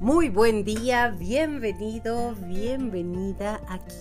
Muy 0.00 0.30
buen 0.30 0.64
día, 0.64 1.08
bienvenido, 1.08 2.34
bienvenida 2.46 3.60
aquí 3.68 3.94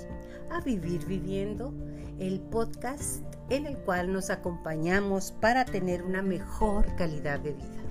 a 0.50 0.62
Vivir 0.62 1.06
Viviendo, 1.06 1.74
el 2.20 2.40
podcast 2.40 3.22
en 3.50 3.66
el 3.66 3.78
cual 3.80 4.14
nos 4.14 4.30
acompañamos 4.30 5.34
para 5.34 5.66
tener 5.66 6.04
una 6.04 6.22
mejor 6.22 6.86
calidad 6.96 7.42
de 7.42 7.52
vida. 7.52 7.84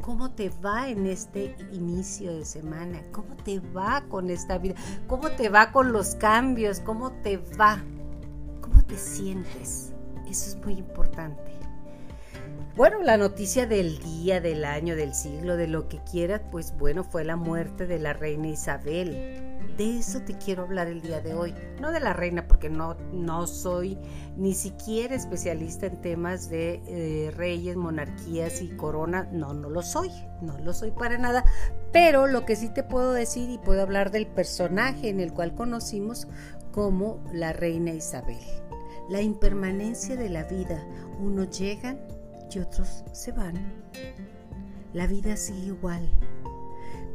¿Cómo 0.00 0.30
te 0.30 0.50
va 0.64 0.88
en 0.88 1.06
este 1.06 1.56
inicio 1.72 2.36
de 2.36 2.44
semana? 2.44 3.02
¿Cómo 3.10 3.34
te 3.34 3.58
va 3.58 4.04
con 4.08 4.30
esta 4.30 4.58
vida? 4.58 4.76
¿Cómo 5.08 5.28
te 5.28 5.48
va 5.48 5.72
con 5.72 5.92
los 5.92 6.14
cambios? 6.14 6.78
¿Cómo 6.78 7.10
te 7.10 7.38
va? 7.58 7.82
¿Cómo 8.60 8.84
te 8.84 8.96
sientes? 8.96 9.92
Eso 10.28 10.50
es 10.50 10.56
muy 10.64 10.74
importante. 10.74 11.50
Bueno, 12.78 13.02
la 13.02 13.16
noticia 13.16 13.66
del 13.66 13.98
día, 13.98 14.40
del 14.40 14.64
año, 14.64 14.94
del 14.94 15.12
siglo, 15.12 15.56
de 15.56 15.66
lo 15.66 15.88
que 15.88 15.98
quieras, 16.08 16.42
pues 16.52 16.72
bueno, 16.78 17.02
fue 17.02 17.24
la 17.24 17.34
muerte 17.34 17.88
de 17.88 17.98
la 17.98 18.12
reina 18.12 18.46
Isabel. 18.46 19.66
De 19.76 19.98
eso 19.98 20.22
te 20.22 20.38
quiero 20.38 20.62
hablar 20.62 20.86
el 20.86 21.02
día 21.02 21.20
de 21.20 21.34
hoy. 21.34 21.52
No 21.80 21.90
de 21.90 21.98
la 21.98 22.12
reina, 22.12 22.46
porque 22.46 22.70
no, 22.70 22.94
no 23.12 23.48
soy 23.48 23.98
ni 24.36 24.54
siquiera 24.54 25.16
especialista 25.16 25.86
en 25.86 26.00
temas 26.00 26.50
de 26.50 26.80
eh, 26.86 27.32
reyes, 27.32 27.74
monarquías 27.74 28.62
y 28.62 28.68
corona. 28.68 29.28
No, 29.32 29.54
no 29.54 29.70
lo 29.70 29.82
soy. 29.82 30.10
No 30.40 30.56
lo 30.58 30.72
soy 30.72 30.92
para 30.92 31.18
nada. 31.18 31.44
Pero 31.92 32.28
lo 32.28 32.44
que 32.44 32.54
sí 32.54 32.68
te 32.68 32.84
puedo 32.84 33.12
decir 33.12 33.50
y 33.50 33.58
puedo 33.58 33.82
hablar 33.82 34.12
del 34.12 34.28
personaje 34.28 35.08
en 35.08 35.18
el 35.18 35.32
cual 35.32 35.56
conocimos 35.56 36.28
como 36.70 37.24
la 37.32 37.52
reina 37.52 37.90
Isabel. 37.90 38.38
La 39.08 39.20
impermanencia 39.20 40.14
de 40.14 40.28
la 40.28 40.44
vida. 40.44 40.86
Unos 41.18 41.58
llegan 41.58 41.98
y 42.54 42.58
otros 42.58 43.04
se 43.12 43.32
van. 43.32 43.54
La 44.92 45.06
vida 45.06 45.36
sigue 45.36 45.66
igual. 45.66 46.08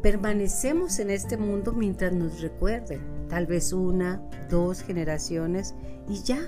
Permanecemos 0.02 1.00
en 1.00 1.10
este 1.10 1.38
mundo 1.38 1.72
mientras 1.72 2.12
nos 2.12 2.42
recuerden, 2.42 3.02
tal 3.30 3.46
vez 3.46 3.72
una, 3.72 4.22
dos 4.50 4.82
generaciones 4.82 5.74
y 6.10 6.22
ya, 6.24 6.40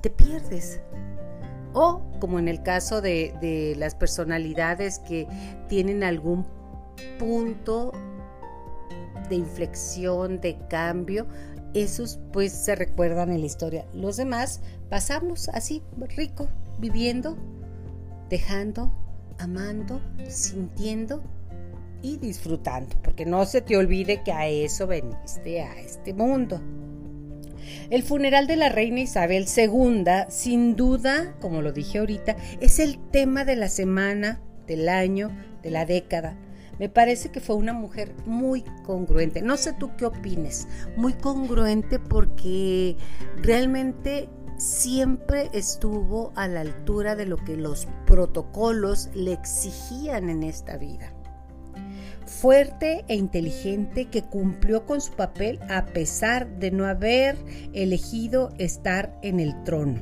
te 0.00 0.10
pierdes. 0.10 0.80
O 1.72 2.02
como 2.20 2.38
en 2.38 2.48
el 2.48 2.62
caso 2.62 3.00
de, 3.00 3.34
de 3.40 3.74
las 3.76 3.94
personalidades 3.94 5.00
que 5.00 5.26
tienen 5.68 6.04
algún 6.04 6.46
punto 7.18 7.92
de 9.28 9.34
inflexión, 9.34 10.40
de 10.40 10.56
cambio, 10.68 11.26
esos 11.74 12.18
pues 12.32 12.52
se 12.52 12.74
recuerdan 12.74 13.30
en 13.32 13.40
la 13.40 13.46
historia. 13.46 13.86
Los 13.92 14.16
demás 14.16 14.60
pasamos 14.88 15.48
así, 15.48 15.82
rico, 16.16 16.48
viviendo 16.78 17.36
dejando, 18.28 18.92
amando, 19.38 20.00
sintiendo 20.28 21.22
y 22.02 22.16
disfrutando, 22.18 22.96
porque 23.02 23.26
no 23.26 23.44
se 23.46 23.60
te 23.60 23.76
olvide 23.76 24.22
que 24.22 24.32
a 24.32 24.46
eso 24.46 24.86
veniste 24.86 25.62
a 25.62 25.78
este 25.80 26.14
mundo. 26.14 26.60
El 27.90 28.02
funeral 28.02 28.46
de 28.46 28.56
la 28.56 28.68
reina 28.68 29.00
Isabel 29.00 29.46
II, 29.54 30.04
sin 30.28 30.76
duda, 30.76 31.36
como 31.40 31.62
lo 31.62 31.72
dije 31.72 31.98
ahorita, 31.98 32.36
es 32.60 32.78
el 32.78 32.98
tema 33.10 33.44
de 33.44 33.56
la 33.56 33.68
semana, 33.68 34.40
del 34.66 34.88
año, 34.88 35.30
de 35.62 35.70
la 35.70 35.84
década. 35.84 36.38
Me 36.78 36.88
parece 36.88 37.30
que 37.30 37.40
fue 37.40 37.56
una 37.56 37.72
mujer 37.72 38.12
muy 38.26 38.62
congruente. 38.84 39.40
No 39.40 39.56
sé 39.56 39.72
tú 39.72 39.96
qué 39.96 40.04
opines. 40.04 40.68
Muy 40.96 41.14
congruente 41.14 41.98
porque 41.98 42.96
realmente 43.38 44.28
siempre 44.56 45.50
estuvo 45.52 46.32
a 46.34 46.48
la 46.48 46.60
altura 46.60 47.16
de 47.16 47.26
lo 47.26 47.36
que 47.36 47.56
los 47.56 47.86
protocolos 48.06 49.10
le 49.14 49.32
exigían 49.32 50.30
en 50.30 50.42
esta 50.42 50.76
vida. 50.76 51.12
Fuerte 52.24 53.04
e 53.08 53.14
inteligente 53.14 54.06
que 54.06 54.22
cumplió 54.22 54.84
con 54.84 55.00
su 55.00 55.12
papel 55.12 55.60
a 55.68 55.86
pesar 55.86 56.58
de 56.58 56.70
no 56.70 56.86
haber 56.86 57.36
elegido 57.72 58.52
estar 58.58 59.18
en 59.22 59.40
el 59.40 59.62
trono. 59.64 60.00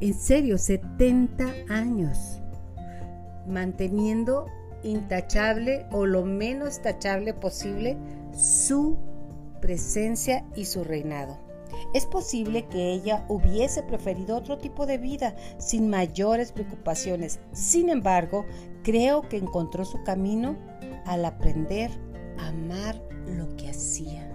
En 0.00 0.14
serio, 0.14 0.58
70 0.58 1.44
años, 1.68 2.40
manteniendo 3.46 4.46
intachable 4.82 5.86
o 5.90 6.06
lo 6.06 6.24
menos 6.24 6.80
tachable 6.80 7.34
posible 7.34 7.96
su 8.32 8.96
presencia 9.60 10.44
y 10.54 10.66
su 10.66 10.84
reinado. 10.84 11.45
Es 11.94 12.06
posible 12.06 12.66
que 12.66 12.92
ella 12.92 13.24
hubiese 13.28 13.82
preferido 13.82 14.36
otro 14.36 14.58
tipo 14.58 14.86
de 14.86 14.98
vida 14.98 15.34
sin 15.58 15.88
mayores 15.88 16.52
preocupaciones. 16.52 17.40
Sin 17.52 17.88
embargo, 17.88 18.44
creo 18.82 19.22
que 19.22 19.36
encontró 19.36 19.84
su 19.84 20.02
camino 20.02 20.56
al 21.04 21.24
aprender 21.24 21.90
a 22.38 22.48
amar 22.48 23.02
lo 23.26 23.54
que 23.56 23.70
hacía. 23.70 24.32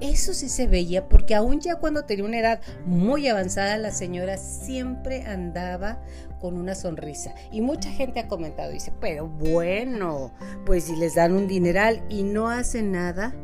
Eso 0.00 0.32
sí 0.32 0.48
se 0.48 0.66
veía 0.66 1.08
porque 1.08 1.34
aún 1.34 1.60
ya 1.60 1.76
cuando 1.76 2.04
tenía 2.04 2.24
una 2.24 2.38
edad 2.38 2.60
muy 2.86 3.28
avanzada, 3.28 3.76
la 3.76 3.90
señora 3.90 4.38
siempre 4.38 5.24
andaba 5.24 6.02
con 6.40 6.56
una 6.56 6.74
sonrisa. 6.74 7.34
Y 7.52 7.60
mucha 7.60 7.90
gente 7.90 8.20
ha 8.20 8.28
comentado, 8.28 8.72
dice, 8.72 8.92
pero 8.98 9.28
bueno, 9.28 10.32
pues 10.64 10.84
si 10.84 10.96
les 10.96 11.14
dan 11.14 11.32
un 11.32 11.46
dineral 11.46 12.02
y 12.08 12.22
no 12.22 12.48
hacen 12.48 12.92
nada. 12.92 13.34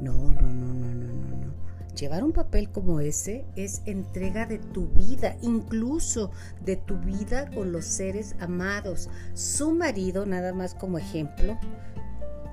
No, 0.00 0.12
no, 0.12 0.52
no. 0.52 0.65
Llevar 1.98 2.24
un 2.24 2.32
papel 2.32 2.70
como 2.70 3.00
ese 3.00 3.46
es 3.56 3.80
entrega 3.86 4.44
de 4.44 4.58
tu 4.58 4.88
vida, 4.88 5.38
incluso 5.40 6.30
de 6.62 6.76
tu 6.76 6.98
vida 6.98 7.50
con 7.50 7.72
los 7.72 7.86
seres 7.86 8.36
amados. 8.38 9.08
Su 9.32 9.72
marido, 9.72 10.26
nada 10.26 10.52
más 10.52 10.74
como 10.74 10.98
ejemplo, 10.98 11.58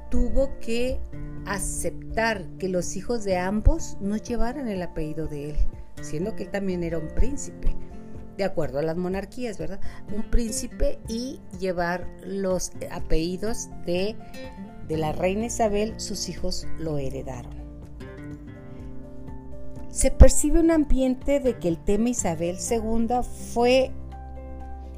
tuvo 0.10 0.58
que 0.60 0.98
aceptar 1.46 2.46
que 2.58 2.70
los 2.70 2.96
hijos 2.96 3.26
de 3.26 3.38
ambos 3.38 3.98
no 4.00 4.16
llevaran 4.16 4.70
el 4.70 4.82
apellido 4.82 5.28
de 5.28 5.50
él, 5.50 5.58
siendo 6.02 6.38
que 6.38 6.44
él 6.44 6.50
también 6.50 6.82
era 6.82 6.98
un 6.98 7.10
príncipe, 7.10 7.76
de 8.38 8.46
acuerdo 8.46 8.80
a 8.80 8.84
las 8.84 8.96
monarquías, 8.96 9.58
¿verdad? 9.58 9.82
Un 10.16 10.24
príncipe 10.32 11.00
y 11.10 11.42
llevar 11.60 12.08
los 12.26 12.72
apellidos 12.92 13.68
de, 13.86 14.16
de 14.88 14.98
la 14.98 15.12
reina 15.12 15.48
Isabel, 15.48 16.00
sus 16.00 16.30
hijos 16.30 16.66
lo 16.80 16.98
heredaron. 16.98 17.63
Se 19.94 20.10
percibe 20.10 20.60
un 20.60 20.72
ambiente 20.72 21.40
de 21.40 21.60
que 21.60 21.68
el 21.68 21.78
tema 21.78 22.10
Isabel 22.10 22.58
II 22.58 23.08
fue 23.54 23.92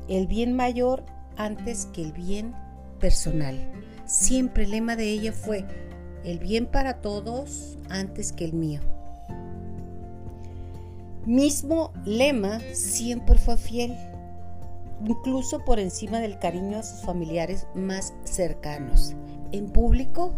el 0.07 0.25
bien 0.25 0.53
mayor 0.53 1.03
antes 1.35 1.87
que 1.87 2.01
el 2.01 2.13
bien 2.13 2.55
personal. 3.01 3.59
Siempre 4.05 4.63
el 4.63 4.71
lema 4.71 4.95
de 4.95 5.09
ella 5.09 5.33
fue 5.33 5.65
el 6.23 6.39
bien 6.39 6.65
para 6.65 7.01
todos 7.01 7.77
antes 7.89 8.31
que 8.31 8.45
el 8.45 8.53
mío. 8.53 8.79
Mismo 11.25 11.91
lema 12.05 12.61
siempre 12.71 13.37
fue 13.37 13.57
fiel, 13.57 13.97
incluso 15.05 15.65
por 15.65 15.77
encima 15.77 16.21
del 16.21 16.39
cariño 16.39 16.77
a 16.77 16.83
sus 16.83 17.01
familiares 17.01 17.67
más 17.75 18.13
cercanos. 18.23 19.13
En 19.51 19.67
público 19.67 20.33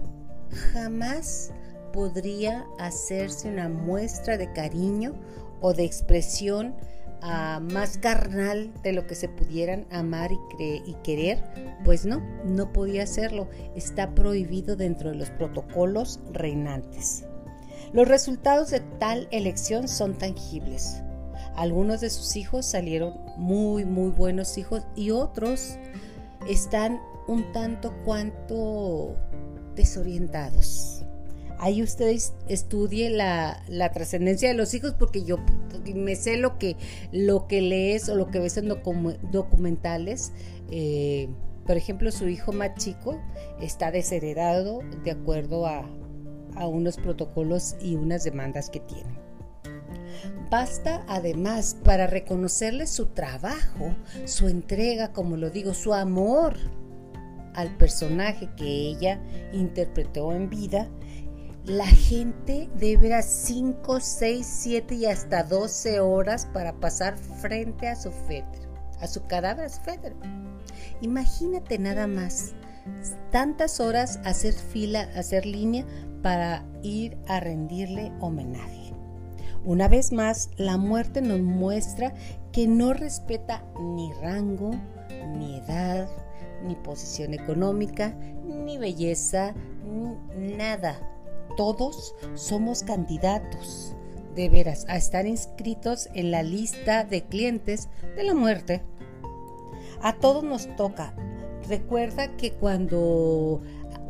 jamás 0.74 1.52
podría 1.98 2.68
hacerse 2.78 3.50
una 3.50 3.70
muestra 3.70 4.38
de 4.38 4.54
cariño 4.54 5.16
o 5.62 5.74
de 5.74 5.84
expresión 5.84 6.76
ah, 7.24 7.60
más 7.60 7.98
carnal 7.98 8.72
de 8.84 8.94
lo 8.94 9.08
que 9.08 9.16
se 9.16 9.28
pudieran 9.28 9.88
amar 9.90 10.30
y, 10.32 10.84
y 10.86 10.94
querer, 11.04 11.44
pues 11.84 12.06
no, 12.06 12.22
no 12.46 12.72
podía 12.72 13.02
hacerlo. 13.02 13.50
Está 13.76 14.14
prohibido 14.14 14.76
dentro 14.76 15.10
de 15.10 15.16
los 15.16 15.32
protocolos 15.32 16.20
reinantes. 16.34 17.26
Los 17.94 18.08
resultados 18.08 18.70
de 18.70 18.82
tal 19.00 19.28
elección 19.32 19.88
son 19.88 20.14
tangibles. 20.14 21.02
Algunos 21.56 22.00
de 22.00 22.12
sus 22.12 22.36
hijos 22.36 22.68
salieron 22.68 23.16
muy, 23.38 23.86
muy 23.86 24.12
buenos 24.12 24.60
hijos 24.60 24.86
y 24.96 25.10
otros 25.10 25.80
están 26.48 27.02
un 27.26 27.52
tanto 27.54 27.92
cuanto 28.06 29.16
desorientados 29.74 30.97
ahí 31.60 31.82
ustedes 31.82 32.34
estudie 32.48 33.10
la, 33.10 33.62
trascendencia 33.94 34.50
de 34.50 34.56
los 34.56 34.74
hijos 34.74 34.94
porque 34.94 35.24
yo 35.24 35.38
me 35.96 36.16
sé 36.16 36.38
lo 36.38 36.58
que, 36.58 36.76
lo 37.12 37.48
que 37.48 37.62
lees 37.62 38.10
o 38.10 38.16
lo 38.16 38.30
que 38.30 38.40
ves 38.40 38.58
en 38.58 38.68
documentales. 39.32 40.32
Eh, 40.70 41.30
por 41.66 41.78
ejemplo, 41.78 42.12
su 42.12 42.28
hijo 42.28 42.54
más 42.54 42.76
chico 42.76 43.20
está 43.62 43.92
desheredado 43.92 44.80
de 45.04 45.12
acuerdo 45.12 45.66
a, 45.66 45.90
a 46.56 46.68
unos 46.68 46.98
protocolos 46.98 47.76
y 47.82 47.96
unas 47.96 48.24
demandas 48.24 48.70
que 48.70 48.80
tiene. 48.80 49.28
Basta 50.50 51.04
además 51.08 51.78
para 51.84 52.08
reconocerle 52.08 52.88
su 52.88 53.08
trabajo, 53.08 53.96
su 54.26 54.48
entrega, 54.48 55.12
como 55.12 55.36
lo 55.36 55.50
digo, 55.50 55.74
su 55.74 55.94
amor 55.94 56.56
al 57.54 57.76
personaje 57.76 58.50
que 58.56 58.66
ella 58.66 59.20
interpretó 59.52 60.32
en 60.32 60.50
vida 60.50 60.88
la 61.68 61.86
gente 61.86 62.70
debe 62.76 63.22
5, 63.22 64.00
6, 64.00 64.48
7 64.48 64.96
y 64.96 65.06
hasta 65.06 65.44
12 65.44 66.00
horas 66.00 66.46
para 66.54 66.74
pasar 66.80 67.18
frente 67.18 67.90
a 67.90 67.96
su 67.98 68.10
fétero, 68.12 68.74
a 69.02 69.08
su 69.08 69.28
cadáver, 69.28 69.66
a 69.66 69.70
su. 69.70 69.82
Imagínate 71.02 71.78
nada 71.78 72.08
más 72.08 72.54
tantas 73.32 73.82
horas 73.82 74.22
hacer 74.24 74.54
fila, 74.54 75.10
hacer 75.14 75.46
línea 75.46 75.86
para 76.24 76.66
ir 76.84 77.18
a 77.28 77.42
rendirle 77.42 78.14
homenaje. 78.22 78.94
Una 79.66 79.90
vez 79.90 80.14
más, 80.14 80.50
la 80.56 80.78
muerte 80.78 81.22
nos 81.22 81.42
muestra 81.42 82.14
que 82.54 82.66
no 82.66 82.94
respeta 82.94 83.66
ni 83.78 84.14
rango, 84.22 84.72
ni 85.38 85.58
edad, 85.58 86.08
ni 86.66 86.76
posición 86.76 87.34
económica, 87.34 88.16
ni 88.46 88.78
belleza, 88.78 89.54
nada. 90.38 91.17
Todos 91.56 92.16
somos 92.36 92.84
candidatos, 92.84 93.96
de 94.36 94.50
veras, 94.50 94.86
a 94.88 94.98
estar 94.98 95.26
inscritos 95.26 96.10
en 96.14 96.32
la 96.32 96.44
lista 96.44 97.04
de 97.04 97.24
clientes 97.24 97.90
de 98.16 98.24
la 98.24 98.34
muerte. 98.34 98.84
A 100.02 100.14
todos 100.18 100.44
nos 100.44 100.76
toca. 100.76 101.16
Recuerda 101.68 102.36
que 102.38 102.54
cuando 102.54 103.62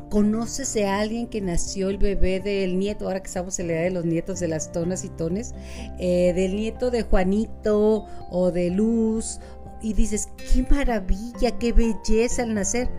conoces 0.10 0.75
a 0.78 1.00
alguien 1.00 1.28
que 1.28 1.42
nació 1.42 1.89
el 1.89 1.98
bebé 1.98 2.39
del 2.39 2.78
nieto, 2.78 3.06
ahora 3.06 3.22
que 3.22 3.28
estamos 3.28 3.60
en 3.60 3.68
la 3.68 3.74
edad 3.74 3.83
de 3.83 3.92
los 3.92 4.06
nietos 4.06 4.40
de 4.40 4.48
las 4.48 4.72
tonas 4.72 5.04
y 5.04 5.10
tones, 5.10 5.54
eh, 6.00 6.33
del 6.33 6.56
nieto 6.56 6.92
de 6.92 7.04
Juanito 7.04 8.06
o 8.30 8.51
de 8.51 8.69
Luz, 8.69 9.40
y 9.81 9.94
dices, 9.94 10.30
qué 10.38 10.66
maravilla, 10.69 11.57
qué 11.60 11.72
belleza 11.72 12.44
al 12.44 12.54
nacer. 12.54 12.90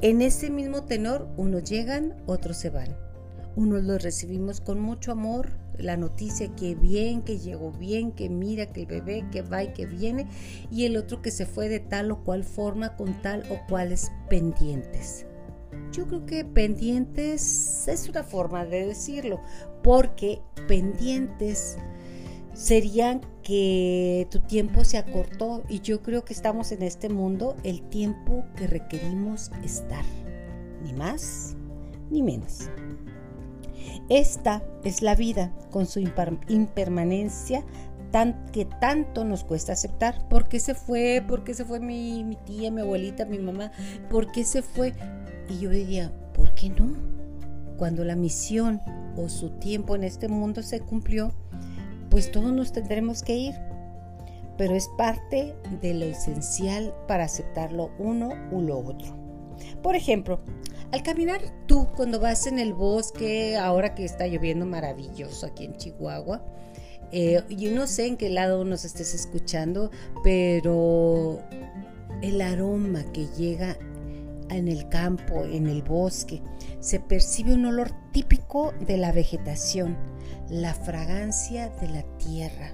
En 0.00 0.22
ese 0.22 0.50
mismo 0.50 0.84
tenor, 0.84 1.28
unos 1.36 1.64
llegan, 1.64 2.14
otros 2.26 2.56
se 2.56 2.70
van. 2.70 2.96
Unos 3.56 3.82
los 3.84 4.02
recibimos 4.02 4.60
con 4.60 4.80
mucho 4.80 5.12
amor, 5.12 5.48
la 5.78 5.96
noticia 5.96 6.54
que 6.54 6.74
bien, 6.74 7.22
que 7.22 7.38
llegó 7.38 7.72
bien, 7.72 8.12
que 8.12 8.28
mira 8.28 8.66
que 8.66 8.82
el 8.82 8.86
bebé 8.86 9.24
que 9.32 9.40
va 9.40 9.64
y 9.64 9.72
que 9.72 9.86
viene, 9.86 10.28
y 10.70 10.84
el 10.84 10.98
otro 10.98 11.22
que 11.22 11.30
se 11.30 11.46
fue 11.46 11.70
de 11.70 11.80
tal 11.80 12.10
o 12.10 12.22
cual 12.22 12.44
forma 12.44 12.96
con 12.96 13.20
tal 13.22 13.44
o 13.50 13.66
cuales 13.66 14.12
pendientes. 14.28 15.24
Yo 15.90 16.06
creo 16.06 16.26
que 16.26 16.44
pendientes 16.44 17.88
es 17.88 18.08
una 18.10 18.22
forma 18.22 18.66
de 18.66 18.88
decirlo, 18.88 19.40
porque 19.82 20.42
pendientes 20.68 21.78
serían 22.52 23.22
que 23.42 24.28
tu 24.30 24.40
tiempo 24.40 24.84
se 24.84 24.98
acortó 24.98 25.62
y 25.66 25.80
yo 25.80 26.02
creo 26.02 26.26
que 26.26 26.34
estamos 26.34 26.72
en 26.72 26.82
este 26.82 27.08
mundo 27.08 27.56
el 27.64 27.80
tiempo 27.88 28.44
que 28.54 28.66
requerimos 28.66 29.50
estar, 29.64 30.04
ni 30.82 30.92
más 30.92 31.56
ni 32.10 32.22
menos. 32.22 32.68
Esta 34.08 34.62
es 34.84 35.02
la 35.02 35.14
vida 35.14 35.52
con 35.70 35.86
su 35.86 36.00
impermanencia 36.00 37.64
tan, 38.10 38.46
que 38.52 38.64
tanto 38.64 39.24
nos 39.24 39.44
cuesta 39.44 39.72
aceptar. 39.72 40.28
¿Por 40.28 40.48
qué 40.48 40.60
se 40.60 40.74
fue? 40.74 41.24
¿Por 41.26 41.44
qué 41.44 41.54
se 41.54 41.64
fue 41.64 41.80
mi, 41.80 42.36
tía, 42.44 42.70
mi 42.70 42.80
abuelita, 42.80 43.24
mi 43.24 43.38
mamá? 43.38 43.72
¿Por 44.10 44.30
qué 44.32 44.44
se 44.44 44.62
fue? 44.62 44.94
Y 45.48 45.58
yo 45.58 45.70
diría, 45.70 46.12
¿por 46.34 46.54
qué 46.54 46.70
no? 46.70 46.94
Cuando 47.76 48.04
la 48.04 48.16
misión 48.16 48.80
o 49.16 49.28
su 49.28 49.50
tiempo 49.50 49.96
en 49.96 50.04
este 50.04 50.28
mundo 50.28 50.62
se 50.62 50.80
cumplió, 50.80 51.32
pues 52.10 52.30
todos 52.30 52.52
nos 52.52 52.72
tendremos 52.72 53.22
que 53.22 53.36
ir. 53.36 53.54
Pero 54.56 54.74
es 54.74 54.88
parte 54.96 55.54
de 55.82 55.92
lo 55.92 56.06
esencial 56.06 56.94
para 57.06 57.24
aceptarlo 57.24 57.90
uno 57.98 58.30
u 58.50 58.62
lo 58.62 58.78
otro. 58.78 59.14
Por 59.82 59.96
ejemplo, 59.96 60.40
al 60.96 61.02
caminar 61.02 61.42
tú 61.66 61.88
cuando 61.94 62.18
vas 62.18 62.46
en 62.46 62.58
el 62.58 62.72
bosque, 62.72 63.58
ahora 63.58 63.94
que 63.94 64.06
está 64.06 64.26
lloviendo 64.26 64.64
maravilloso 64.64 65.44
aquí 65.44 65.66
en 65.66 65.76
Chihuahua, 65.76 66.42
eh, 67.12 67.42
yo 67.50 67.70
no 67.72 67.86
sé 67.86 68.06
en 68.06 68.16
qué 68.16 68.30
lado 68.30 68.64
nos 68.64 68.86
estés 68.86 69.12
escuchando, 69.14 69.90
pero 70.24 71.38
el 72.22 72.40
aroma 72.40 73.04
que 73.12 73.26
llega 73.36 73.76
en 74.48 74.68
el 74.68 74.88
campo, 74.88 75.44
en 75.44 75.66
el 75.66 75.82
bosque, 75.82 76.40
se 76.80 76.98
percibe 76.98 77.52
un 77.52 77.66
olor 77.66 77.90
típico 78.12 78.72
de 78.80 78.96
la 78.96 79.12
vegetación, 79.12 79.98
la 80.48 80.72
fragancia 80.72 81.68
de 81.78 81.88
la 81.88 82.02
tierra. 82.16 82.70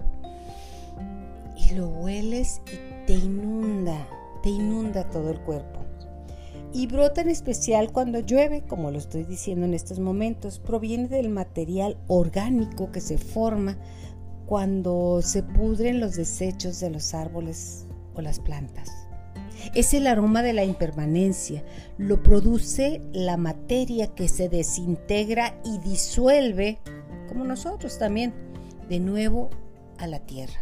Y 1.57 1.75
lo 1.75 1.89
hueles 1.89 2.61
y 2.73 3.07
te 3.07 3.15
inunda, 3.15 4.07
te 4.45 4.51
inunda 4.51 5.11
todo 5.11 5.31
el 5.31 5.41
cuerpo. 5.41 5.92
Y 6.75 6.87
brota 6.87 7.21
en 7.21 7.29
especial 7.29 7.93
cuando 7.93 8.21
llueve, 8.21 8.63
como 8.63 8.91
lo 8.91 8.99
estoy 8.99 9.25
diciendo 9.25 9.67
en 9.67 9.75
estos 9.75 9.99
momentos, 9.99 10.59
proviene 10.59 11.09
del 11.09 11.29
material 11.29 11.99
orgánico 12.07 12.91
que 12.91 13.01
se 13.01 13.19
forma 13.19 13.77
cuando 14.47 15.21
se 15.23 15.43
pudren 15.43 16.01
los 16.01 16.17
desechos 16.17 16.81
de 16.81 16.91
los 16.91 17.13
árboles 17.13 17.87
o 18.15 18.23
las 18.23 18.41
plantas. 18.41 18.91
Es 19.75 19.95
el 19.95 20.07
aroma 20.07 20.43
de 20.43 20.55
la 20.55 20.65
impermanencia. 20.65 21.63
Lo 21.99 22.23
produce 22.23 23.03
la 23.13 23.37
materia 23.37 24.09
que 24.09 24.29
se 24.29 24.49
desintegra 24.49 25.55
y 25.65 25.79
disuelve, 25.79 26.79
como 27.29 27.45
nosotros 27.45 27.99
también, 27.99 28.33
de 28.89 28.99
nuevo 28.99 29.51
a 29.99 30.07
la 30.07 30.21
tierra. 30.21 30.61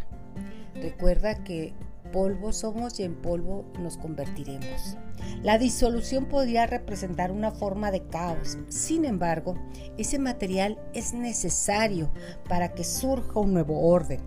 Recuerda 0.75 1.43
que 1.43 1.73
polvo 2.11 2.53
somos 2.53 2.99
y 2.99 3.03
en 3.03 3.15
polvo 3.15 3.65
nos 3.79 3.97
convertiremos. 3.97 4.97
La 5.43 5.57
disolución 5.57 6.25
podría 6.25 6.67
representar 6.67 7.31
una 7.31 7.51
forma 7.51 7.91
de 7.91 8.03
caos. 8.07 8.57
Sin 8.69 9.05
embargo, 9.05 9.55
ese 9.97 10.19
material 10.19 10.79
es 10.93 11.13
necesario 11.13 12.11
para 12.47 12.73
que 12.73 12.83
surja 12.83 13.39
un 13.39 13.53
nuevo 13.53 13.87
orden. 13.87 14.21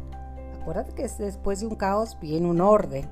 Acuérdate 0.61 0.94
que 0.94 1.08
después 1.23 1.61
de 1.61 1.67
un 1.67 1.76
caos 1.76 2.19
viene 2.20 2.49
un 2.49 2.61
orden 2.61 3.08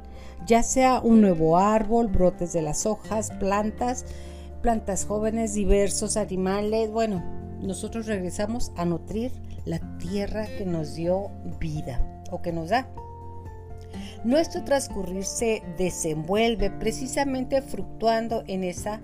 ya 0.46 0.62
sea 0.62 1.00
un 1.00 1.20
nuevo 1.20 1.58
árbol, 1.58 2.08
brotes 2.08 2.52
de 2.52 2.62
las 2.62 2.86
hojas, 2.86 3.30
plantas, 3.38 4.04
plantas 4.60 5.04
jóvenes, 5.04 5.54
diversos 5.54 6.16
animales. 6.16 6.90
Bueno, 6.90 7.22
nosotros 7.60 8.06
regresamos 8.06 8.72
a 8.76 8.84
nutrir 8.84 9.32
la 9.64 9.78
tierra 9.98 10.46
que 10.46 10.66
nos 10.66 10.94
dio 10.94 11.30
vida 11.60 12.22
o 12.30 12.42
que 12.42 12.52
nos 12.52 12.70
da. 12.70 12.88
Nuestro 14.24 14.62
transcurrir 14.62 15.24
se 15.24 15.62
desenvuelve 15.76 16.70
precisamente 16.70 17.60
fluctuando 17.60 18.44
en 18.46 18.62
esa 18.62 19.00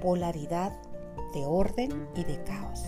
polaridad 0.00 0.72
de 1.34 1.44
orden 1.44 2.06
y 2.14 2.24
de 2.24 2.42
caos. 2.44 2.84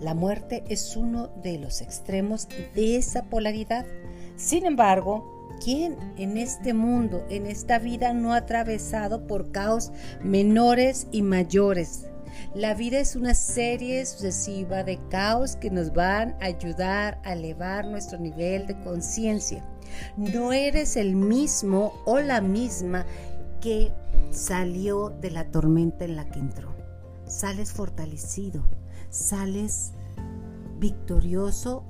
La 0.00 0.14
muerte 0.14 0.62
es 0.68 0.96
uno 0.96 1.28
de 1.42 1.58
los 1.58 1.80
extremos 1.80 2.48
de 2.74 2.96
esa 2.96 3.24
polaridad. 3.24 3.86
Sin 4.36 4.66
embargo, 4.66 5.34
¿Quién 5.62 5.96
en 6.16 6.36
este 6.36 6.72
mundo, 6.72 7.26
en 7.30 7.46
esta 7.46 7.80
vida, 7.80 8.12
no 8.12 8.32
ha 8.32 8.38
atravesado 8.38 9.26
por 9.26 9.50
caos 9.50 9.90
menores 10.22 11.08
y 11.10 11.22
mayores? 11.22 12.06
La 12.54 12.74
vida 12.74 13.00
es 13.00 13.16
una 13.16 13.34
serie 13.34 14.06
sucesiva 14.06 14.84
de 14.84 15.00
caos 15.08 15.56
que 15.56 15.70
nos 15.70 15.92
van 15.92 16.36
a 16.40 16.46
ayudar 16.46 17.20
a 17.24 17.32
elevar 17.32 17.86
nuestro 17.86 18.18
nivel 18.18 18.68
de 18.68 18.78
conciencia. 18.80 19.64
No 20.16 20.52
eres 20.52 20.96
el 20.96 21.14
mismo 21.14 21.94
o 22.04 22.18
la 22.18 22.40
misma 22.40 23.06
que 23.60 23.92
salió 24.30 25.10
de 25.10 25.30
la 25.30 25.50
tormenta 25.50 26.04
en 26.04 26.16
la 26.16 26.28
que 26.28 26.38
entró. 26.38 26.74
Sales 27.26 27.72
fortalecido, 27.72 28.62
sales 29.10 29.92
victorioso, 30.78 31.84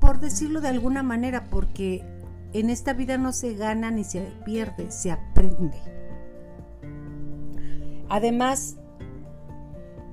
por 0.00 0.20
decirlo 0.20 0.60
de 0.60 0.68
alguna 0.68 1.02
manera, 1.02 1.46
porque 1.48 2.04
en 2.52 2.70
esta 2.70 2.94
vida 2.94 3.18
no 3.18 3.32
se 3.32 3.54
gana 3.54 3.90
ni 3.90 4.04
se 4.04 4.22
pierde, 4.44 4.90
se 4.90 5.10
aprende. 5.10 5.78
Además, 8.08 8.76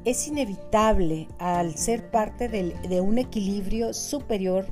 es 0.05 0.27
inevitable 0.27 1.27
al 1.39 1.75
ser 1.75 2.11
parte 2.11 2.47
de 2.47 3.01
un 3.01 3.17
equilibrio 3.17 3.93
superior 3.93 4.67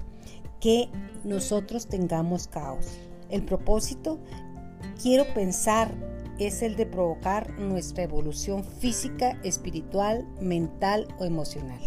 que 0.60 0.90
nosotros 1.26 1.88
tengamos 1.88 2.48
caos. 2.48 2.86
El 3.30 3.44
propósito, 3.44 4.20
quiero 5.02 5.26
pensar, 5.34 5.92
es 6.40 6.62
el 6.62 6.76
de 6.76 6.86
provocar 6.86 7.60
nuestra 7.60 8.04
evolución 8.04 8.64
física, 8.64 9.40
espiritual, 9.44 10.28
mental 10.40 11.08
o 11.18 11.26
emocional. 11.26 11.80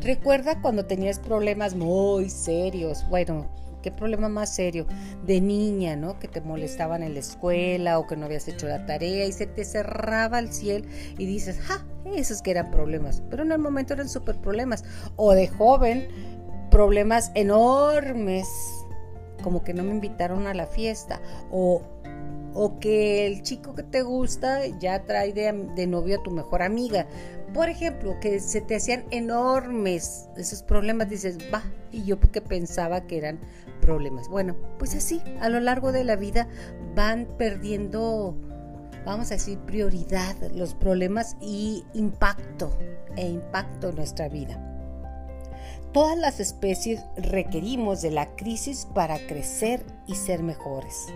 Recuerda 0.00 0.60
cuando 0.60 0.86
tenías 0.86 1.18
problemas 1.18 1.74
muy 1.74 2.30
serios, 2.30 3.08
bueno, 3.08 3.48
qué 3.82 3.92
problema 3.92 4.30
más 4.30 4.54
serio 4.54 4.86
de 5.26 5.42
niña, 5.42 5.94
¿no? 5.94 6.18
Que 6.18 6.26
te 6.26 6.40
molestaban 6.40 7.02
en 7.02 7.12
la 7.12 7.20
escuela 7.20 7.98
o 7.98 8.06
que 8.06 8.16
no 8.16 8.24
habías 8.24 8.48
hecho 8.48 8.66
la 8.66 8.86
tarea 8.86 9.26
y 9.26 9.32
se 9.32 9.46
te 9.46 9.64
cerraba 9.64 10.38
el 10.38 10.52
cielo 10.52 10.86
y 11.18 11.26
dices, 11.26 11.60
¡ja! 11.60 11.86
Esos 12.16 12.42
que 12.42 12.50
eran 12.50 12.70
problemas, 12.70 13.22
pero 13.28 13.42
en 13.42 13.52
el 13.52 13.58
momento 13.58 13.92
eran 13.94 14.08
súper 14.08 14.36
problemas. 14.36 14.84
O 15.16 15.32
de 15.32 15.48
joven, 15.48 16.08
problemas 16.74 17.30
enormes, 17.36 18.48
como 19.44 19.62
que 19.62 19.72
no 19.72 19.84
me 19.84 19.92
invitaron 19.92 20.48
a 20.48 20.54
la 20.54 20.66
fiesta 20.66 21.20
o 21.52 21.82
o 22.52 22.80
que 22.80 23.28
el 23.28 23.42
chico 23.42 23.76
que 23.76 23.84
te 23.84 24.02
gusta 24.02 24.66
ya 24.80 25.04
trae 25.04 25.32
de, 25.32 25.52
de, 25.76 25.86
novio 25.86 26.18
a 26.18 26.22
tu 26.24 26.32
mejor 26.32 26.62
amiga. 26.62 27.06
Por 27.52 27.68
ejemplo, 27.68 28.18
que 28.20 28.40
se 28.40 28.60
te 28.60 28.76
hacían 28.76 29.04
enormes 29.10 30.28
esos 30.36 30.62
problemas, 30.62 31.08
dices, 31.08 31.38
va, 31.52 31.62
y 31.92 32.04
yo 32.04 32.18
porque 32.18 32.40
pensaba 32.40 33.02
que 33.06 33.18
eran 33.18 33.38
problemas. 33.80 34.28
Bueno, 34.28 34.56
pues 34.78 34.96
así, 34.96 35.20
a 35.40 35.48
lo 35.48 35.60
largo 35.60 35.92
de 35.92 36.02
la 36.02 36.16
vida 36.16 36.48
van 36.96 37.28
perdiendo 37.38 38.36
vamos 39.04 39.30
a 39.30 39.34
decir, 39.34 39.58
prioridad 39.60 40.34
los 40.54 40.74
problemas 40.74 41.36
y 41.40 41.84
impacto 41.92 42.76
e 43.16 43.28
impacto 43.28 43.90
en 43.90 43.96
nuestra 43.96 44.28
vida. 44.28 44.73
Todas 45.94 46.18
las 46.18 46.40
especies 46.40 47.04
requerimos 47.16 48.02
de 48.02 48.10
la 48.10 48.34
crisis 48.34 48.88
para 48.94 49.16
crecer 49.28 49.86
y 50.08 50.16
ser 50.16 50.42
mejores. 50.42 51.06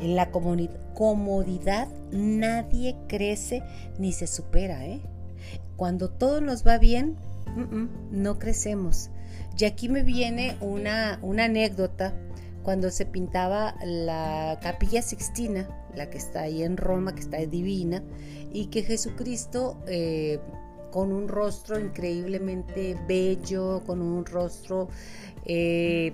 En 0.00 0.16
la 0.16 0.32
comodidad 0.32 1.86
nadie 2.10 2.96
crece 3.06 3.62
ni 3.96 4.10
se 4.10 4.26
supera. 4.26 4.84
¿eh? 4.86 5.00
Cuando 5.76 6.10
todo 6.10 6.40
nos 6.40 6.66
va 6.66 6.78
bien, 6.78 7.14
no 8.10 8.40
crecemos. 8.40 9.08
Y 9.56 9.66
aquí 9.66 9.88
me 9.88 10.02
viene 10.02 10.56
una, 10.60 11.20
una 11.22 11.44
anécdota 11.44 12.12
cuando 12.64 12.90
se 12.90 13.06
pintaba 13.06 13.76
la 13.84 14.58
capilla 14.60 15.00
sixtina, 15.02 15.68
la 15.94 16.10
que 16.10 16.18
está 16.18 16.40
ahí 16.40 16.64
en 16.64 16.76
Roma, 16.76 17.14
que 17.14 17.20
está 17.20 17.36
divina, 17.38 18.02
y 18.52 18.66
que 18.66 18.82
Jesucristo 18.82 19.80
eh, 19.86 20.40
con 20.94 21.10
un 21.10 21.26
rostro 21.26 21.80
increíblemente 21.80 22.96
bello, 23.08 23.82
con 23.84 24.00
un 24.00 24.24
rostro 24.24 24.88
eh, 25.44 26.12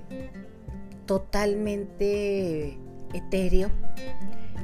totalmente 1.04 2.78
etéreo, 3.12 3.70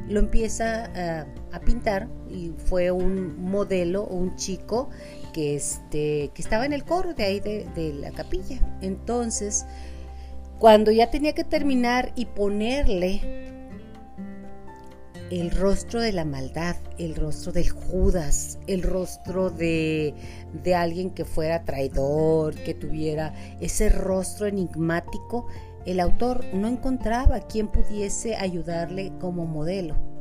lo 0.09 0.21
empieza 0.21 0.87
a, 0.87 1.27
a, 1.53 1.61
pintar 1.61 2.09
y 2.31 2.55
fue 2.65 2.91
un 2.91 3.43
modelo, 3.43 4.07
un 4.07 4.37
chico 4.37 4.89
que, 5.35 5.55
este, 5.55 6.31
que 6.33 6.41
estaba 6.41 6.65
en 6.65 6.73
el 6.73 6.85
coro 6.85 7.13
de 7.13 7.23
ahí 7.23 7.41
de 7.41 7.95
la 8.01 8.11
capilla. 8.13 8.59
Entonces, 8.81 9.67
cuando 10.59 10.93
ya 10.93 11.11
tenía 11.11 11.35
que 11.35 11.45
terminar 11.45 12.13
y 12.17 12.25
ponerle 12.25 13.56
el 15.31 15.51
rostro 15.51 16.01
de 16.01 16.13
la 16.13 16.25
maldad, 16.25 16.77
el 16.99 17.17
rostro 17.17 17.53
del 17.53 17.69
Judas, 17.71 18.59
el 18.67 18.83
rostro 18.83 19.51
de, 19.51 20.15
de, 20.63 20.75
alguien 20.75 21.11
que 21.11 21.25
fuera 21.25 21.65
traidor, 21.65 22.55
que 22.55 22.75
tuviera 22.75 23.35
ese 23.61 23.89
rostro 23.89 24.47
enigmático, 24.47 25.47
el 25.85 26.01
autor 26.01 26.45
no 26.53 26.69
encontraba 26.69 27.41
quien 27.41 27.69
pudiese 27.69 28.37
ayudarle 28.37 29.13
como 29.21 29.47
modelo. 29.47 30.16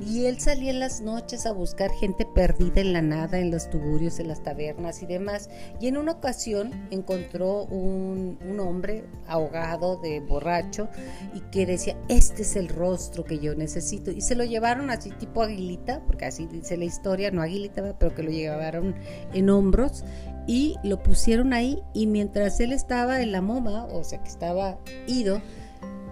Y 0.00 0.26
él 0.26 0.40
salía 0.40 0.70
en 0.70 0.80
las 0.80 1.00
noches 1.00 1.46
a 1.46 1.52
buscar 1.52 1.90
gente 1.92 2.26
perdida 2.26 2.80
en 2.80 2.92
la 2.92 3.02
nada, 3.02 3.38
en 3.38 3.50
los 3.50 3.70
tuburios, 3.70 4.18
en 4.18 4.28
las 4.28 4.42
tabernas 4.42 5.02
y 5.02 5.06
demás. 5.06 5.48
Y 5.80 5.86
en 5.88 5.96
una 5.96 6.12
ocasión 6.12 6.72
encontró 6.90 7.64
un, 7.64 8.38
hombre 8.58 9.04
ahogado 9.26 9.96
de 10.00 10.20
borracho 10.20 10.88
y 11.34 11.40
que 11.50 11.66
decía, 11.66 11.96
este 12.08 12.42
es 12.42 12.56
el 12.56 12.68
rostro 12.68 13.24
que 13.24 13.38
yo 13.38 13.54
necesito. 13.54 14.10
Y 14.10 14.20
se 14.20 14.34
lo 14.34 14.44
llevaron 14.44 14.90
así 14.90 15.10
tipo 15.10 15.42
aguilita, 15.42 16.00
porque 16.06 16.26
así 16.26 16.46
dice 16.46 16.76
la 16.76 16.84
historia, 16.84 17.30
no 17.30 17.42
aguilita, 17.42 17.96
pero 17.98 18.14
que 18.14 18.22
lo 18.22 18.30
llevaron 18.30 18.94
en 19.32 19.50
hombros 19.50 20.04
y 20.46 20.76
lo 20.82 21.02
pusieron 21.02 21.52
ahí 21.52 21.82
y 21.94 22.06
mientras 22.06 22.58
él 22.60 22.72
estaba 22.72 23.20
en 23.20 23.32
la 23.32 23.40
moma, 23.40 23.84
o 23.86 24.02
sea 24.02 24.22
que 24.22 24.28
estaba 24.28 24.78
ido, 25.06 25.40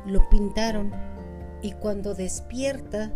lo 0.06 0.28
pintaron. 0.28 0.92
Y 1.62 1.72
cuando 1.72 2.14
despierta, 2.14 3.12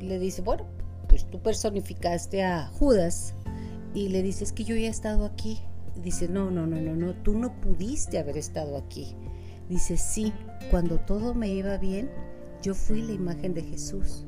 le 0.00 0.18
dice, 0.18 0.42
bueno, 0.42 0.64
pues 1.08 1.24
tú 1.24 1.40
personificaste 1.40 2.44
a 2.44 2.66
Judas 2.66 3.34
y 3.94 4.08
le 4.08 4.22
dices 4.22 4.52
que 4.52 4.64
yo 4.64 4.74
ya 4.76 4.82
he 4.82 4.88
estado 4.88 5.24
aquí. 5.24 5.60
Dice, 6.02 6.28
no, 6.28 6.50
no, 6.50 6.66
no, 6.66 6.80
no, 6.80 6.94
no, 6.94 7.14
tú 7.14 7.36
no 7.36 7.60
pudiste 7.60 8.18
haber 8.18 8.38
estado 8.38 8.76
aquí. 8.76 9.14
Dice, 9.68 9.96
sí, 9.96 10.32
cuando 10.70 10.98
todo 10.98 11.34
me 11.34 11.48
iba 11.48 11.76
bien, 11.76 12.10
yo 12.62 12.74
fui 12.74 13.02
la 13.02 13.12
imagen 13.12 13.54
de 13.54 13.62
Jesús. 13.62 14.24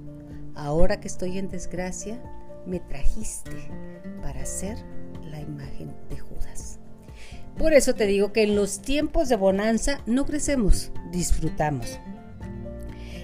Ahora 0.55 1.01
que 1.01 1.09
estoy 1.09 1.39
en 1.39 1.49
desgracia, 1.49 2.21
me 2.67 2.81
trajiste 2.81 3.71
para 4.21 4.45
ser 4.45 4.77
la 5.31 5.41
imagen 5.41 5.95
de 6.11 6.19
Judas. 6.19 6.79
Por 7.57 7.73
eso 7.75 7.95
te 7.95 8.07
digo 8.07 8.33
que 8.33 8.43
en 8.43 8.57
los 8.57 8.81
tiempos 8.81 9.29
de 9.29 9.37
bonanza 9.37 10.01
no 10.07 10.25
crecemos, 10.25 10.91
disfrutamos. 11.11 11.99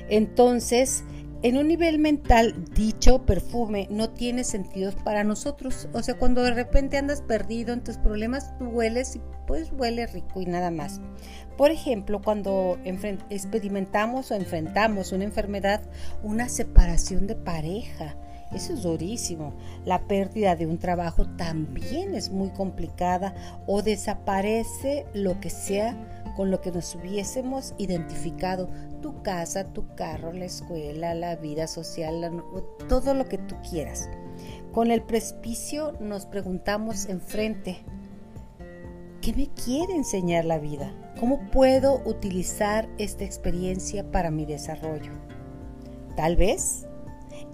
Entonces, 0.09 1.05
en 1.43 1.57
un 1.57 1.69
nivel 1.69 1.99
mental, 1.99 2.55
dicho 2.75 3.25
perfume 3.25 3.87
no 3.91 4.11
tiene 4.11 4.45
sentido 4.45 4.93
para 5.05 5.25
nosotros. 5.25 5.89
O 5.93 6.03
sea, 6.03 6.15
cuando 6.19 6.43
de 6.43 6.53
repente 6.53 6.99
andas 6.99 7.23
perdido 7.23 7.73
en 7.73 7.85
tus 7.85 7.97
problemas, 7.97 8.53
hueles 8.61 9.17
y 9.17 9.21
pues 9.47 9.73
huele 9.73 10.07
rico 10.07 10.41
y 10.41 10.47
nada 10.47 10.71
más. 10.71 11.01
Por 11.57 11.71
ejemplo, 11.71 12.21
cuando 12.23 12.79
experimentamos 12.85 14.31
o 14.31 14.35
enfrentamos 14.35 15.13
una 15.13 15.25
enfermedad, 15.25 15.83
una 16.23 16.49
separación 16.49 17.27
de 17.27 17.37
pareja, 17.37 18.17
eso 18.53 18.73
es 18.73 18.83
durísimo. 18.83 19.53
La 19.85 20.07
pérdida 20.07 20.57
de 20.57 20.67
un 20.67 20.79
trabajo 20.79 21.27
también 21.37 22.15
es 22.15 22.31
muy 22.31 22.51
complicada 22.51 23.35
o 23.67 23.83
desaparece 23.83 25.07
lo 25.15 25.41
que 25.41 25.51
sea 25.51 26.33
con 26.37 26.51
lo 26.51 26.61
que 26.61 26.71
nos 26.71 26.95
hubiésemos 26.95 27.75
identificado, 27.79 28.69
tu 29.03 29.23
casa, 29.23 29.73
tu 29.73 29.95
carro, 29.97 30.33
la 30.33 30.45
escuela, 30.45 31.15
la 31.15 31.37
vida 31.37 31.67
social, 31.67 32.43
todo 32.89 33.13
lo 33.13 33.27
que 33.27 33.39
tú 33.39 33.57
quieras. 33.69 34.09
Con 34.73 34.91
el 34.91 35.03
precipicio 35.03 35.93
nos 36.01 36.27
preguntamos 36.27 37.07
enfrente, 37.07 37.79
¿qué 39.21 39.33
me 39.35 39.49
quiere 39.49 39.95
enseñar 39.95 40.45
la 40.45 40.59
vida? 40.59 40.95
¿Cómo 41.19 41.51
puedo 41.51 42.03
utilizar 42.07 42.89
esta 42.99 43.25
experiencia 43.25 44.09
para 44.11 44.31
mi 44.31 44.47
desarrollo? 44.47 45.13
Tal 46.17 46.37
vez 46.37 46.88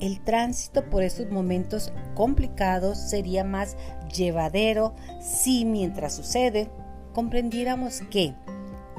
el 0.01 0.23
tránsito 0.23 0.89
por 0.91 1.03
esos 1.03 1.31
momentos 1.31 1.93
complicados 2.15 2.99
sería 2.99 3.45
más 3.45 3.77
llevadero 4.15 4.95
si 5.21 5.65
mientras 5.65 6.15
sucede 6.15 6.71
comprendiéramos 7.13 8.03
que 8.11 8.35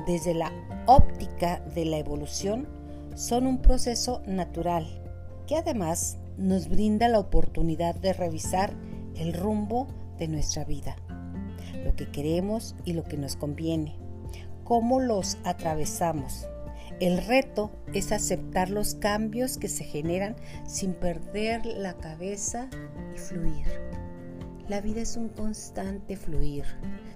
desde 0.08 0.34
la 0.34 0.52
óptica 0.86 1.60
de 1.74 1.86
la 1.86 1.98
evolución 1.98 2.68
son 3.16 3.48
un 3.48 3.62
proceso 3.62 4.22
natural 4.26 5.02
que 5.48 5.56
además 5.56 6.18
nos 6.38 6.68
brinda 6.68 7.08
la 7.08 7.20
oportunidad 7.20 7.96
de 7.96 8.14
revisar 8.14 8.74
el 9.16 9.34
rumbo 9.34 9.88
de 10.18 10.28
nuestra 10.28 10.66
vida, 10.66 10.96
lo 11.84 11.96
que 11.96 12.10
queremos 12.10 12.76
y 12.84 12.94
lo 12.94 13.04
que 13.04 13.18
nos 13.18 13.36
conviene, 13.36 13.96
cómo 14.64 15.00
los 15.00 15.38
atravesamos. 15.44 16.48
El 17.00 17.26
reto 17.26 17.72
es 17.94 18.14
aceptar 18.14 18.70
los 18.70 18.96
cambios 18.96 19.58
que 19.58 19.68
se 19.68 19.84
generan 19.84 20.36
sin 20.66 20.94
perder 20.94 21.66
la 21.66 21.94
cabeza 21.96 22.70
y 23.14 23.18
fluir. 23.18 23.66
La 24.70 24.80
vida 24.80 25.02
es 25.02 25.18
un 25.18 25.28
constante 25.28 26.16
fluir, 26.16 26.64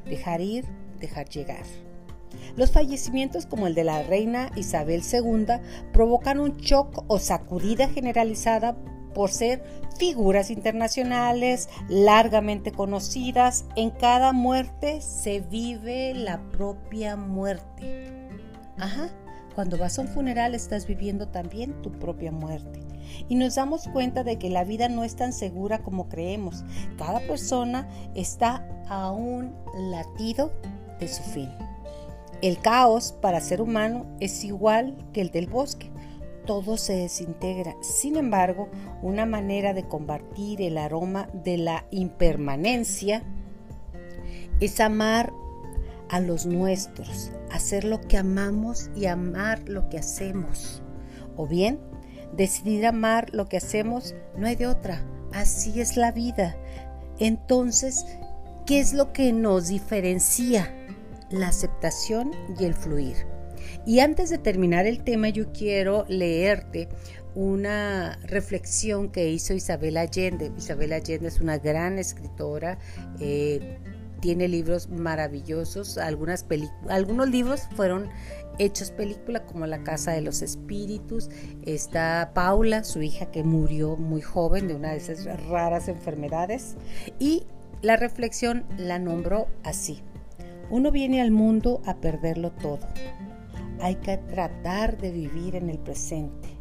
dejar 0.05 0.41
ir, 0.41 0.65
dejar 0.99 1.29
llegar. 1.29 1.63
Los 2.57 2.71
fallecimientos 2.71 3.45
como 3.45 3.67
el 3.67 3.73
de 3.73 3.85
la 3.85 4.03
reina 4.03 4.51
Isabel 4.55 5.01
II 5.01 5.45
provocan 5.93 6.39
un 6.39 6.57
shock 6.57 7.05
o 7.07 7.17
sacudida 7.17 7.87
generalizada 7.87 8.75
por 9.13 9.31
ser 9.31 9.63
figuras 9.97 10.51
internacionales 10.51 11.69
largamente 11.87 12.71
conocidas. 12.71 13.65
En 13.75 13.91
cada 13.91 14.33
muerte 14.33 15.01
se 15.01 15.39
vive 15.39 16.13
la 16.13 16.39
propia 16.51 17.15
muerte. 17.15 18.29
Ajá, 18.77 19.09
cuando 19.59 19.77
vas 19.77 19.99
a 19.99 20.03
un 20.03 20.07
funeral 20.07 20.55
estás 20.55 20.87
viviendo 20.87 21.27
también 21.27 21.81
tu 21.81 21.91
propia 21.91 22.31
muerte. 22.31 22.79
Y 23.27 23.35
nos 23.35 23.55
damos 23.55 23.89
cuenta 23.89 24.23
de 24.23 24.39
que 24.39 24.49
la 24.49 24.63
vida 24.63 24.87
no 24.87 25.03
es 25.03 25.17
tan 25.17 25.33
segura 25.33 25.79
como 25.79 26.07
creemos. 26.07 26.63
Cada 26.97 27.19
persona 27.19 27.85
está 28.15 28.65
a 28.87 29.11
un 29.11 29.53
latido 29.91 30.53
de 31.01 31.09
su 31.09 31.23
fin. 31.23 31.49
El 32.41 32.59
caos 32.59 33.11
para 33.21 33.41
ser 33.41 33.61
humano 33.61 34.05
es 34.21 34.45
igual 34.45 34.95
que 35.11 35.19
el 35.19 35.29
del 35.29 35.47
bosque. 35.47 35.91
Todo 36.45 36.77
se 36.77 36.95
desintegra. 36.95 37.75
Sin 37.81 38.15
embargo, 38.15 38.69
una 39.01 39.25
manera 39.25 39.73
de 39.73 39.83
combatir 39.83 40.61
el 40.61 40.77
aroma 40.77 41.27
de 41.33 41.57
la 41.57 41.85
impermanencia 41.91 43.23
es 44.61 44.79
amar 44.79 45.33
a 46.07 46.21
los 46.21 46.45
nuestros, 46.45 47.31
hacer 47.51 47.83
lo 47.83 48.01
que 48.01 48.17
amamos 48.17 48.89
y 48.95 49.05
amar 49.05 49.67
lo 49.67 49.89
que 49.89 49.97
hacemos. 49.97 50.81
O 51.35 51.47
bien, 51.47 51.79
decidir 52.35 52.85
amar 52.85 53.29
lo 53.33 53.47
que 53.47 53.57
hacemos 53.57 54.15
no 54.37 54.47
hay 54.47 54.55
de 54.55 54.67
otra. 54.67 55.03
Así 55.33 55.81
es 55.81 55.97
la 55.97 56.11
vida. 56.11 56.57
Entonces, 57.19 58.05
¿qué 58.65 58.79
es 58.79 58.93
lo 58.93 59.13
que 59.13 59.33
nos 59.33 59.67
diferencia? 59.67 60.73
la 61.31 61.47
aceptación 61.47 62.31
y 62.59 62.65
el 62.65 62.73
fluir. 62.73 63.15
Y 63.85 63.99
antes 63.99 64.29
de 64.29 64.37
terminar 64.37 64.85
el 64.85 65.03
tema, 65.03 65.29
yo 65.29 65.51
quiero 65.51 66.05
leerte 66.07 66.89
una 67.35 68.19
reflexión 68.23 69.11
que 69.11 69.29
hizo 69.29 69.53
Isabel 69.53 69.97
Allende. 69.97 70.51
Isabel 70.57 70.93
Allende 70.93 71.27
es 71.27 71.39
una 71.39 71.57
gran 71.57 71.99
escritora, 71.99 72.79
eh, 73.19 73.77
tiene 74.19 74.47
libros 74.47 74.89
maravillosos, 74.89 75.97
algunas 75.97 76.45
algunos 76.89 77.29
libros 77.29 77.67
fueron 77.75 78.09
hechos 78.57 78.91
película 78.91 79.45
como 79.45 79.65
La 79.65 79.83
Casa 79.83 80.11
de 80.11 80.21
los 80.21 80.41
Espíritus, 80.41 81.29
está 81.65 82.31
Paula, 82.33 82.83
su 82.83 83.01
hija 83.01 83.31
que 83.31 83.43
murió 83.43 83.95
muy 83.95 84.21
joven 84.21 84.67
de 84.67 84.75
una 84.75 84.91
de 84.91 84.97
esas 84.97 85.25
raras 85.47 85.87
enfermedades 85.87 86.75
y 87.19 87.43
la 87.81 87.95
reflexión 87.95 88.65
la 88.77 88.99
nombró 88.99 89.47
así. 89.63 90.03
Uno 90.69 90.91
viene 90.91 91.21
al 91.21 91.31
mundo 91.31 91.81
a 91.85 91.95
perderlo 91.95 92.51
todo. 92.51 92.85
Hay 93.81 93.95
que 93.95 94.17
tratar 94.17 94.97
de 94.97 95.11
vivir 95.11 95.55
en 95.55 95.69
el 95.69 95.79
presente. 95.79 96.59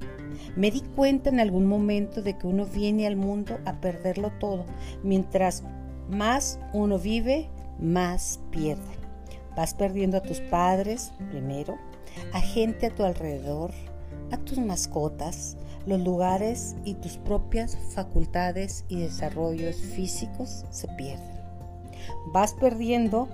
Me 0.57 0.71
di 0.71 0.81
cuenta 0.81 1.31
en 1.31 1.41
algún 1.41 1.67
momento 1.67 2.23
de 2.23 2.39
que 2.39 2.47
uno 2.47 2.65
viene 2.67 3.07
al 3.07 3.17
mundo 3.17 3.59
a 3.65 3.81
perderlo 3.81 4.31
todo. 4.39 4.65
Mientras 5.03 5.65
más 6.09 6.59
uno 6.73 6.99
vive, 6.99 7.49
más 7.79 8.41
pierde. 8.51 8.83
Vas 9.57 9.75
perdiendo 9.75 10.17
a 10.17 10.23
tus 10.23 10.41
padres 10.41 11.13
primero, 11.31 11.77
a 12.33 12.41
gente 12.41 12.87
a 12.87 12.95
tu 12.95 13.05
alrededor, 13.05 13.73
a 14.31 14.37
tus 14.39 14.59
mascotas, 14.59 15.57
los 15.87 16.01
lugares 16.01 16.77
y 16.85 16.95
tus 16.95 17.17
propias 17.17 17.77
facultades 17.95 18.85
y 18.89 19.01
desarrollos 19.01 19.77
físicos 19.77 20.65
se 20.71 20.89
pierden. 20.89 21.39
Vas 22.33 22.55
perdiendo 22.55 23.29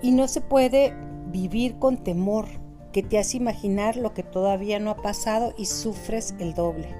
y 0.00 0.12
no 0.12 0.28
se 0.28 0.40
puede 0.40 0.94
vivir 1.30 1.78
con 1.78 1.96
temor 1.98 2.46
que 2.92 3.02
te 3.02 3.18
hace 3.18 3.38
imaginar 3.38 3.96
lo 3.96 4.12
que 4.12 4.22
todavía 4.22 4.78
no 4.78 4.90
ha 4.90 4.96
pasado 4.96 5.54
y 5.56 5.66
sufres 5.66 6.34
el 6.38 6.54
doble. 6.54 6.94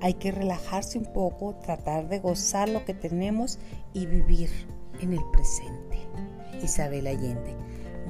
Hay 0.00 0.14
que 0.14 0.32
relajarse 0.32 0.98
un 0.98 1.12
poco, 1.12 1.54
tratar 1.56 2.08
de 2.08 2.20
gozar 2.20 2.68
lo 2.68 2.84
que 2.84 2.94
tenemos 2.94 3.58
y 3.92 4.06
vivir 4.06 4.50
en 5.00 5.12
el 5.12 5.24
presente. 5.32 5.98
Isabel 6.62 7.06
Allende. 7.06 7.56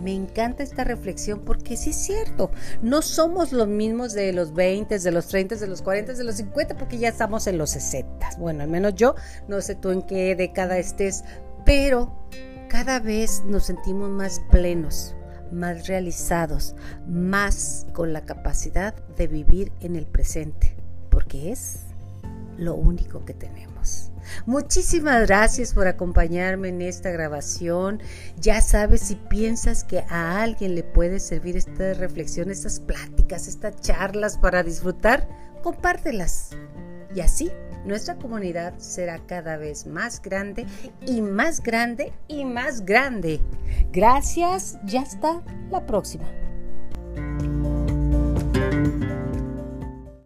Me 0.02 0.14
encanta 0.14 0.62
esta 0.62 0.84
reflexión 0.84 1.40
porque 1.44 1.76
sí 1.76 1.90
es 1.90 1.96
cierto, 1.96 2.52
no 2.82 3.02
somos 3.02 3.52
los 3.52 3.66
mismos 3.66 4.12
de 4.12 4.32
los 4.32 4.54
20, 4.54 4.96
de 4.96 5.10
los 5.10 5.26
30, 5.26 5.56
de 5.56 5.66
los 5.66 5.82
40, 5.82 6.14
de 6.14 6.24
los 6.24 6.36
50, 6.36 6.76
porque 6.76 6.98
ya 6.98 7.08
estamos 7.08 7.48
en 7.48 7.58
los 7.58 7.70
60. 7.70 8.30
Bueno, 8.38 8.62
al 8.62 8.68
menos 8.68 8.94
yo, 8.94 9.16
no 9.48 9.60
sé 9.60 9.74
tú 9.74 9.90
en 9.90 10.02
qué 10.02 10.36
década 10.36 10.78
estés, 10.78 11.24
pero 11.64 12.16
cada 12.68 13.00
vez 13.00 13.42
nos 13.44 13.64
sentimos 13.64 14.08
más 14.08 14.40
plenos, 14.50 15.16
más 15.50 15.88
realizados, 15.88 16.76
más 17.08 17.86
con 17.92 18.12
la 18.12 18.24
capacidad 18.24 18.94
de 19.16 19.26
vivir 19.26 19.72
en 19.80 19.96
el 19.96 20.06
presente, 20.06 20.76
porque 21.18 21.50
es 21.50 21.80
lo 22.58 22.76
único 22.76 23.24
que 23.24 23.34
tenemos. 23.34 24.12
Muchísimas 24.46 25.26
gracias 25.26 25.74
por 25.74 25.88
acompañarme 25.88 26.68
en 26.68 26.80
esta 26.80 27.10
grabación. 27.10 28.00
Ya 28.40 28.60
sabes, 28.60 29.00
si 29.00 29.16
piensas 29.16 29.82
que 29.82 30.04
a 30.10 30.40
alguien 30.40 30.76
le 30.76 30.84
puede 30.84 31.18
servir 31.18 31.56
esta 31.56 31.94
reflexión, 31.94 32.52
estas 32.52 32.78
pláticas, 32.78 33.48
estas 33.48 33.80
charlas 33.80 34.38
para 34.38 34.62
disfrutar, 34.62 35.28
compártelas. 35.64 36.50
Y 37.12 37.18
así 37.18 37.50
nuestra 37.84 38.14
comunidad 38.14 38.78
será 38.78 39.18
cada 39.26 39.56
vez 39.56 39.88
más 39.88 40.22
grande 40.22 40.66
y 41.04 41.20
más 41.20 41.60
grande 41.60 42.12
y 42.28 42.44
más 42.44 42.84
grande. 42.84 43.40
Gracias, 43.90 44.78
ya 44.84 45.02
está 45.02 45.42
la 45.72 45.84
próxima. 45.84 46.26